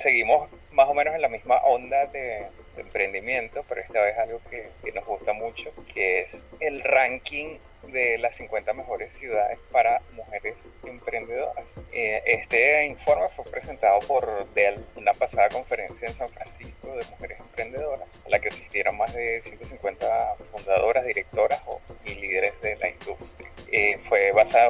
seguimos 0.00 0.48
más 0.72 0.88
o 0.88 0.94
menos 0.94 1.14
en 1.14 1.22
la 1.22 1.28
misma 1.28 1.56
onda 1.58 2.06
de, 2.06 2.46
emprendimiento, 2.76 3.62
pero 3.68 3.82
esta 3.82 4.00
vez 4.00 4.16
algo 4.16 4.40
que, 4.48 4.70
que, 4.82 4.92
nos 4.92 5.04
gusta 5.04 5.34
mucho, 5.34 5.70
que 5.92 6.22
es 6.22 6.36
el 6.60 6.82
ranking 6.82 7.58
de 7.88 8.18
las 8.18 8.36
50 8.36 8.72
mejores 8.72 9.14
ciudades 9.16 9.58
para 9.70 10.00
mujeres 10.12 10.56
emprendedoras. 10.84 11.64
Eh, 11.92 12.22
este 12.24 12.86
informe 12.86 13.26
fue 13.34 13.44
presentado 13.50 13.98
por 14.00 14.48
Dell, 14.54 14.82
una 14.96 15.12
pasada 15.12 15.48
conferencia 15.48 16.08
en 16.08 16.14
San 16.14 16.28
Francisco 16.28 16.96
de 16.96 17.04
mujeres 17.10 17.40
emprendedoras, 17.40 18.08
a 18.24 18.28
la 18.28 18.38
que 18.38 18.48
asistieron 18.48 18.96
más 18.96 19.12
de 19.12 19.42
150 19.42 20.36
fundadoras, 20.52 21.04
directoras 21.04 21.60
o, 21.66 21.80
y 22.04 22.14
líderes 22.14 22.39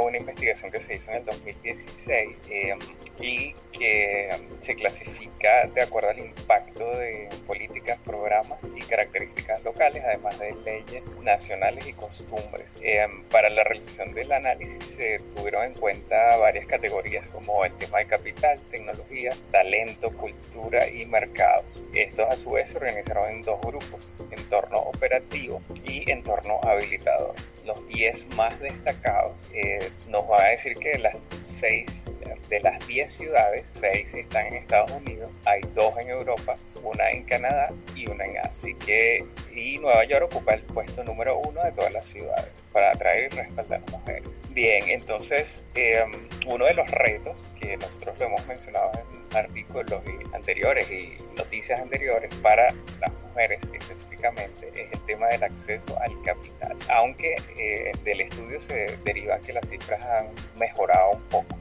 una 0.00 0.18
investigación 0.18 0.70
que 0.70 0.80
se 0.80 0.96
hizo 0.96 1.10
en 1.10 1.16
el 1.18 1.24
2016 1.24 2.36
eh, 2.50 2.74
y 3.20 3.52
que 3.72 4.28
se 4.62 4.74
clasifica 4.74 5.66
de 5.74 5.82
acuerdo 5.82 6.10
al 6.10 6.18
impacto 6.18 6.84
de 6.96 7.28
políticas, 7.46 7.98
programas 8.40 8.58
y 8.76 8.88
características 8.88 9.64
locales, 9.64 10.02
además 10.04 10.38
de 10.38 10.54
leyes 10.64 11.02
nacionales 11.22 11.86
y 11.86 11.92
costumbres. 11.92 12.66
Eh, 12.80 13.06
para 13.30 13.48
la 13.50 13.64
realización 13.64 14.14
del 14.14 14.32
análisis 14.32 14.78
se 14.96 15.16
tuvieron 15.34 15.64
en 15.64 15.74
cuenta 15.74 16.36
varias 16.36 16.66
categorías 16.66 17.26
como 17.28 17.64
el 17.64 17.72
tema 17.74 17.98
de 17.98 18.06
capital, 18.06 18.58
tecnología, 18.70 19.30
talento, 19.50 20.08
cultura 20.16 20.88
y 20.88 21.06
mercados. 21.06 21.82
Estos 21.94 22.28
a 22.28 22.36
su 22.36 22.52
vez 22.52 22.70
se 22.70 22.76
organizaron 22.76 23.30
en 23.30 23.42
dos 23.42 23.60
grupos, 23.60 24.12
entorno 24.30 24.78
operativo 24.78 25.60
y 25.84 26.10
entorno 26.10 26.60
habilitador. 26.62 27.34
Los 27.64 27.86
10 27.88 28.34
más 28.36 28.58
destacados 28.60 29.32
eh, 29.52 29.90
nos 30.08 30.22
va 30.30 30.42
a 30.42 30.48
decir 30.48 30.72
que 30.74 30.98
las 30.98 31.16
6 31.60 32.09
de 32.48 32.60
las 32.60 32.86
10 32.86 33.12
ciudades, 33.12 33.64
6 33.80 34.14
están 34.14 34.46
en 34.46 34.54
Estados 34.54 34.90
Unidos, 34.92 35.30
hay 35.46 35.60
2 35.74 35.94
en 35.98 36.10
Europa, 36.10 36.54
una 36.82 37.10
en 37.10 37.24
Canadá 37.24 37.68
y 37.94 38.08
una 38.08 38.24
en 38.24 38.38
Asia. 38.38 38.50
Así 38.50 38.74
que, 38.74 39.24
y 39.54 39.78
Nueva 39.78 40.04
York 40.04 40.28
ocupa 40.30 40.52
el 40.52 40.62
puesto 40.62 41.02
número 41.04 41.38
uno 41.38 41.62
de 41.62 41.72
todas 41.72 41.92
las 41.92 42.04
ciudades 42.04 42.50
para 42.72 42.90
atraer 42.90 43.32
y 43.32 43.36
respaldar 43.36 43.80
a 43.86 43.90
mujeres. 43.90 44.28
Bien, 44.50 44.82
entonces, 44.88 45.64
em, 45.74 46.10
uno 46.46 46.66
de 46.66 46.74
los 46.74 46.90
retos 46.90 47.50
que 47.58 47.76
nosotros 47.76 48.18
lo 48.18 48.26
hemos 48.26 48.46
mencionado 48.46 48.90
en 48.94 49.36
artículos 49.36 50.02
anteriores 50.34 50.90
y 50.90 51.16
noticias 51.36 51.80
anteriores 51.80 52.34
para 52.36 52.68
las 53.00 53.12
mujeres 53.22 53.60
específicamente 53.72 54.68
es 54.74 54.92
el 54.92 55.00
tema 55.06 55.28
del 55.28 55.44
acceso 55.44 55.98
al 56.00 56.22
capital. 56.22 56.76
Aunque 56.88 57.36
eh, 57.56 57.92
del 58.04 58.22
estudio 58.22 58.60
se 58.60 58.98
deriva 59.04 59.38
que 59.38 59.52
las 59.52 59.66
cifras 59.68 60.02
han 60.02 60.28
mejorado 60.58 61.12
un 61.12 61.22
poco. 61.28 61.56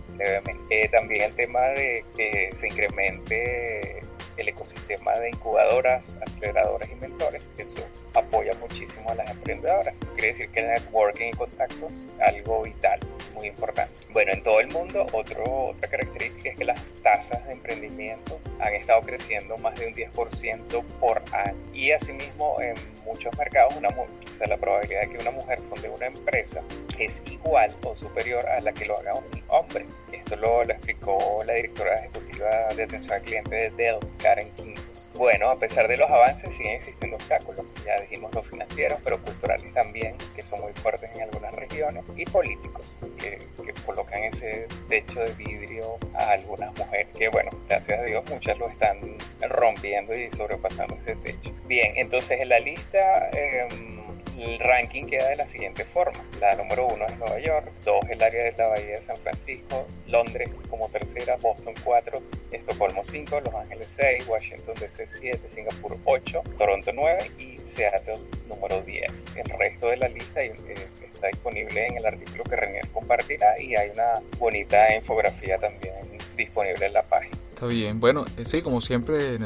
También 0.92 1.22
el 1.22 1.36
tema 1.36 1.62
de 1.62 2.04
que 2.16 2.50
se 2.60 2.68
incremente 2.68 4.00
el 4.38 4.48
ecosistema 4.48 5.18
de 5.18 5.30
incubadoras, 5.30 6.04
aceleradoras 6.22 6.90
y 6.90 6.96
mentores. 6.96 7.48
Eso 7.58 7.86
apoya 8.14 8.52
muchísimo 8.60 9.10
a 9.10 9.16
las 9.16 9.30
emprendedoras. 9.30 9.94
Quiere 10.16 10.34
decir 10.34 10.50
que 10.50 10.60
el 10.62 10.68
networking 10.68 11.28
y 11.28 11.32
contactos 11.32 11.92
es 11.92 12.22
algo 12.22 12.64
vital, 12.64 13.00
muy 13.40 13.48
importante. 13.48 14.00
Bueno, 14.12 14.34
en 14.34 14.44
todo 14.44 14.60
el 14.60 14.68
mundo, 14.68 15.06
otro, 15.14 15.44
otra 15.70 15.90
característica 15.90 16.50
es 16.50 16.58
que 16.58 16.66
las 16.66 16.84
tasas 17.02 17.46
de 17.48 17.54
emprendimiento 17.54 18.40
han 18.60 18.74
estado 18.76 19.02
creciendo 19.02 19.58
más 19.58 19.80
de 19.80 19.88
un 19.88 19.94
10% 19.94 20.84
por 21.00 21.22
año. 21.34 21.58
Y 21.74 21.92
asimismo, 21.92 22.56
en 22.62 22.76
muchos 23.06 23.36
mercados, 23.38 23.76
una, 23.76 23.90
o 23.90 24.08
sea, 24.38 24.48
la 24.48 24.58
probabilidad 24.58 25.02
de 25.02 25.10
que 25.10 25.18
una 25.18 25.32
mujer 25.32 25.60
funde 25.60 25.90
una 25.90 26.08
empresa 26.08 26.62
es 26.98 27.22
igual 27.26 27.76
o 27.86 27.96
superior 27.96 28.46
a 28.48 28.60
la 28.62 28.74
que 28.74 28.86
lo 28.86 28.98
haga 28.98 29.16
un 29.16 29.44
hombre. 29.48 29.86
Esto 30.12 30.36
lo, 30.36 30.64
lo 30.64 30.74
explicó 30.74 31.44
la 31.46 31.54
directora 31.54 31.94
ejecutiva 32.00 32.50
de 32.76 32.84
atención 32.84 33.14
al 33.14 33.22
cliente 33.22 33.56
de 33.56 33.70
Dell, 33.72 34.00
Karen 34.22 34.50
Quintos. 34.56 34.89
Bueno, 35.20 35.52
a 35.52 35.60
pesar 35.60 35.86
de 35.90 35.98
los 35.98 36.10
avances, 36.10 36.50
siguen 36.56 36.76
existiendo 36.76 37.18
obstáculos. 37.18 37.66
Ya 37.86 38.00
dijimos 38.00 38.34
los 38.34 38.48
financieros, 38.48 39.00
pero 39.04 39.22
culturales 39.22 39.74
también, 39.74 40.16
que 40.34 40.42
son 40.44 40.62
muy 40.62 40.72
fuertes 40.72 41.14
en 41.14 41.24
algunas 41.24 41.54
regiones, 41.56 42.06
y 42.16 42.24
políticos, 42.24 42.90
que, 43.18 43.38
colocan 43.86 44.24
ese 44.24 44.66
techo 44.88 45.20
de 45.20 45.34
vidrio 45.34 45.98
a 46.14 46.32
algunas 46.32 46.74
mujeres, 46.78 47.08
que 47.18 47.28
bueno, 47.28 47.52
gracias 47.68 48.00
a 48.00 48.04
Dios 48.04 48.24
muchas 48.30 48.58
lo 48.60 48.70
están 48.70 49.18
rompiendo 49.42 50.16
y 50.16 50.30
sobrepasando 50.38 50.96
ese 50.96 51.16
techo. 51.18 51.54
Bien, 51.66 51.92
entonces 51.98 52.40
en 52.40 52.48
la 52.48 52.60
lista... 52.60 53.30
Eh, 53.34 53.99
el 54.42 54.60
ranking 54.60 55.06
queda 55.06 55.30
de 55.30 55.36
la 55.36 55.48
siguiente 55.48 55.86
forma. 55.86 56.24
La 56.40 56.56
número 56.56 56.88
uno 56.88 57.06
es 57.06 57.18
Nueva 57.18 57.40
York, 57.40 57.72
dos 57.84 58.04
el 58.10 58.22
área 58.22 58.44
de 58.46 58.54
la 58.58 58.68
Bahía 58.68 59.00
de 59.00 59.06
San 59.06 59.18
Francisco, 59.18 59.86
Londres 60.08 60.52
como 60.70 60.90
tercera, 60.90 61.36
Boston 61.42 61.74
4, 61.84 62.22
Estocolmo 62.52 63.04
5, 63.04 63.42
Los 63.42 63.54
Ángeles 63.54 63.94
6, 63.96 64.28
Washington 64.28 64.76
DC 64.80 65.08
7, 65.20 65.40
Singapur 65.50 65.98
8, 66.06 66.44
Toronto 66.58 66.92
9 66.94 67.32
y 67.38 67.58
Seattle 67.58 68.20
número 68.48 68.82
10. 68.82 69.12
El 69.36 69.60
resto 69.60 69.88
de 69.90 69.98
la 69.98 70.08
lista 70.08 70.44
eh, 70.44 70.54
está 71.02 71.28
disponible 71.28 71.88
en 71.88 71.98
el 71.98 72.06
artículo 72.06 72.44
que 72.44 72.56
Renier 72.56 72.88
compartirá 72.90 73.60
y 73.62 73.76
hay 73.76 73.90
una 73.90 74.22
bonita 74.38 74.94
infografía 74.96 75.58
también 75.58 75.94
disponible 76.36 76.86
en 76.86 76.94
la 76.94 77.04
página. 77.04 77.39
Está 77.60 77.68
bien. 77.68 78.00
Bueno, 78.00 78.24
eh, 78.38 78.46
sí, 78.46 78.62
como 78.62 78.80
siempre, 78.80 79.38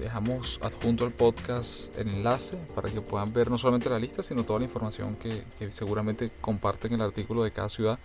dejamos 0.00 0.58
adjunto 0.60 1.04
al 1.04 1.12
podcast 1.12 1.96
el 1.96 2.08
enlace 2.08 2.56
para 2.74 2.90
que 2.90 3.00
puedan 3.00 3.32
ver 3.32 3.48
no 3.48 3.58
solamente 3.58 3.88
la 3.88 4.00
lista, 4.00 4.24
sino 4.24 4.42
toda 4.42 4.58
la 4.58 4.64
información 4.64 5.14
que, 5.14 5.44
seguramente 5.70 6.32
comparten 6.40 6.94
el 6.94 7.00
artículo 7.00 7.44
de 7.44 7.52
cada 7.52 7.68
ciudad 7.68 8.00